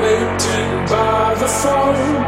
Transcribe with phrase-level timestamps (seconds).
[0.00, 2.22] waiting by the phone.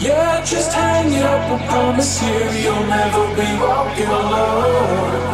[0.00, 1.60] Yeah, just hang it up.
[1.60, 5.31] I promise you, you'll never be walking alone.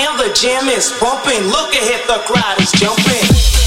[0.00, 1.44] And the jam is bumping.
[1.48, 3.61] Look ahead, the crowd is jumping.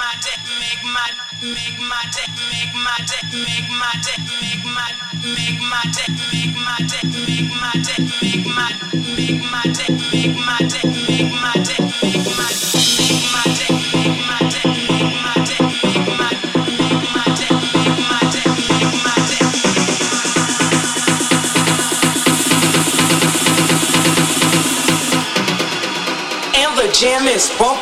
[0.00, 1.10] my day, make my,
[1.42, 4.88] make my day, make my day, make my day, make my,
[5.36, 8.72] make my day, make my day, make my day, make my,
[9.16, 12.79] make my day, make my day, make my day, make my day.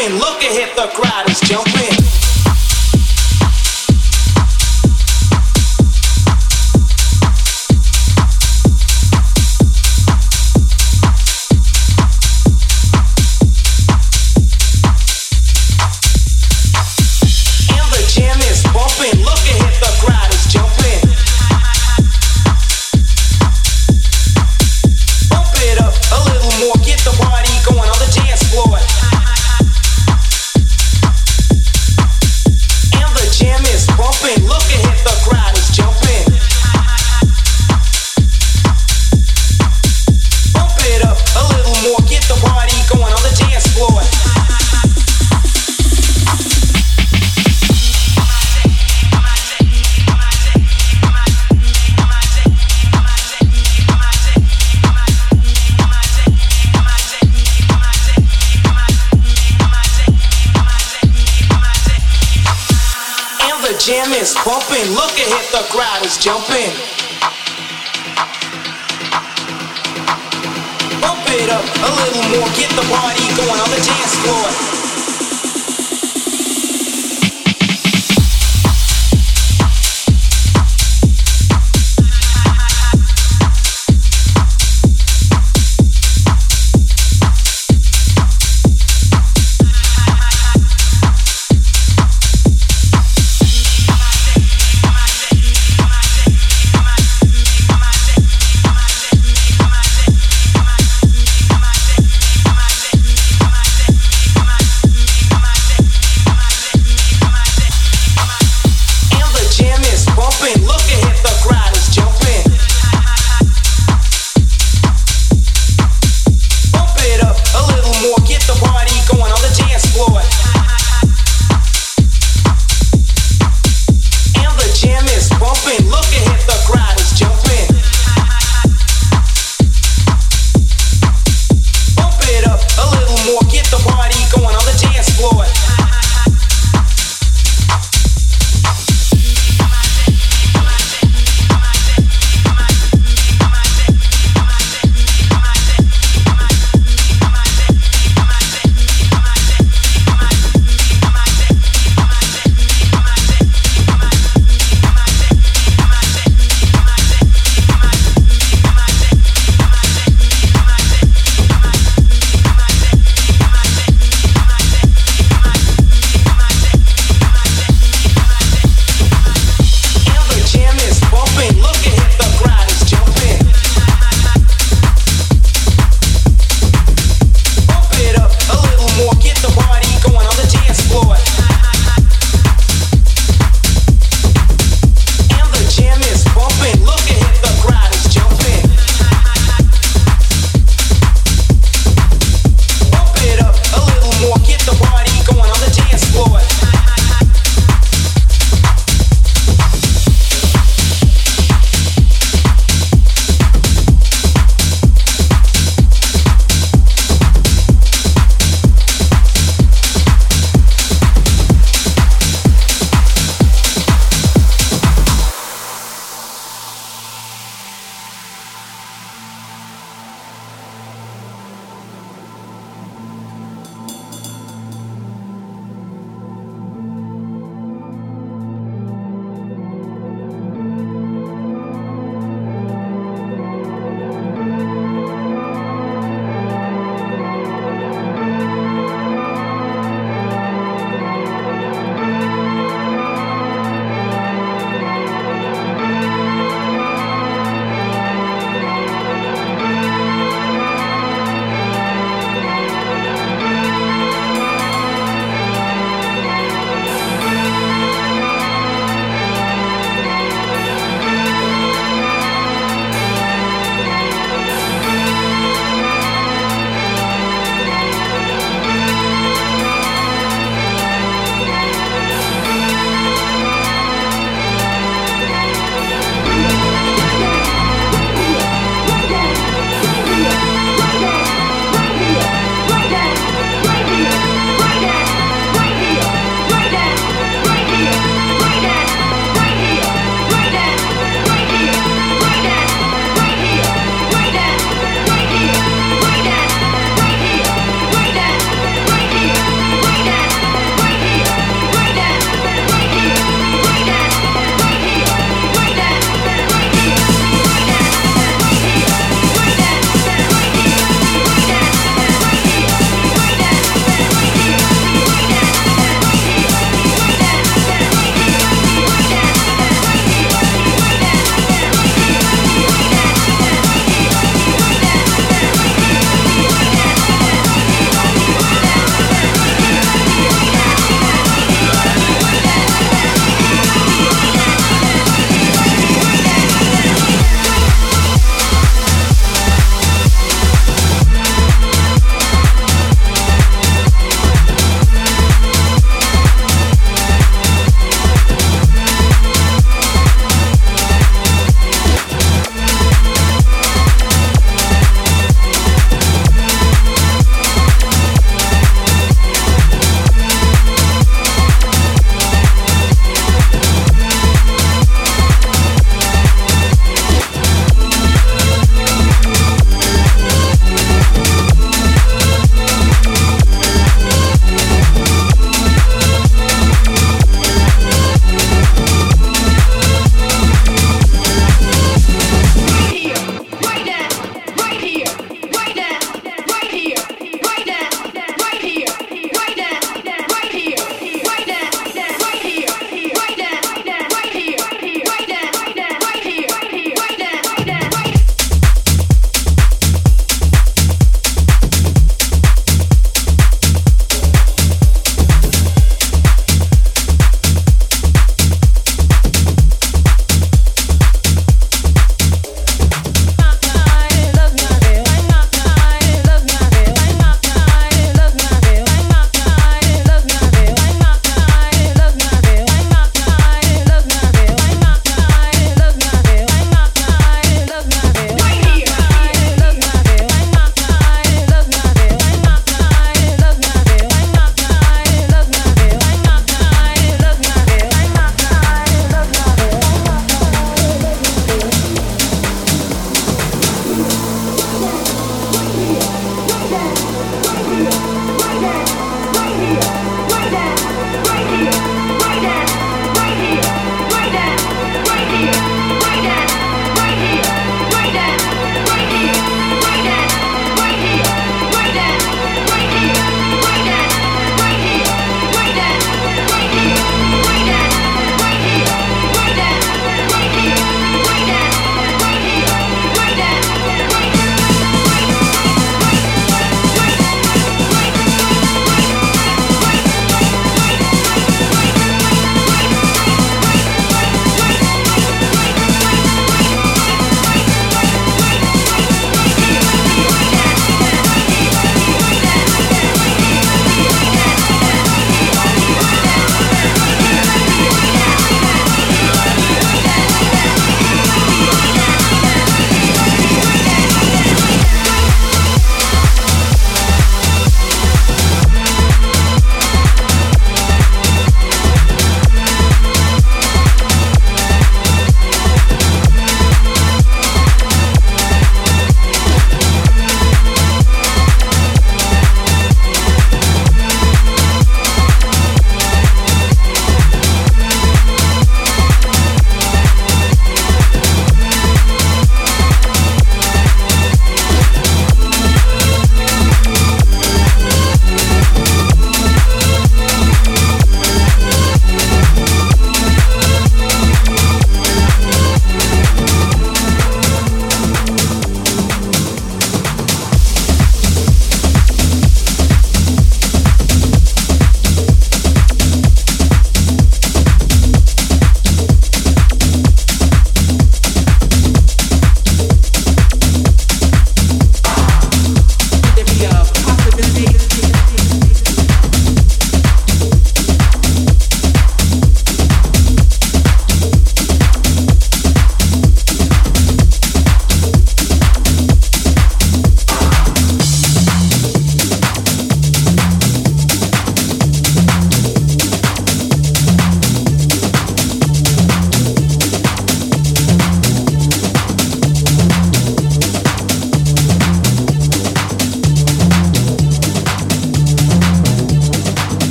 [0.00, 0.18] jumping.
[0.18, 2.19] Look ahead, the crowd is jumping.